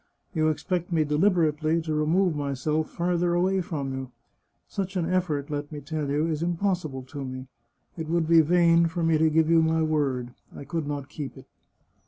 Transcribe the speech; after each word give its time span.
You 0.33 0.47
expect 0.49 0.91
me 0.91 1.03
deliberately 1.03 1.79
to 1.83 1.93
remove 1.93 2.35
myself 2.35 2.89
farther 2.89 3.35
away 3.35 3.61
from 3.61 3.93
you. 3.93 4.11
Such 4.67 4.95
an 4.97 5.07
effort, 5.07 5.51
let 5.51 5.71
me 5.71 5.79
tell 5.79 6.09
you, 6.09 6.25
is 6.25 6.41
impossible 6.41 7.03
to 7.03 7.23
me. 7.23 7.45
It 7.95 8.07
would 8.09 8.27
be 8.27 8.41
vain 8.41 8.87
for 8.87 9.03
me 9.03 9.19
to 9.19 9.29
give 9.29 9.47
you 9.47 9.61
my 9.61 9.83
word. 9.83 10.33
I 10.55 10.63
could 10.63 10.87
not 10.87 11.07
keep 11.07 11.37
it." 11.37 11.45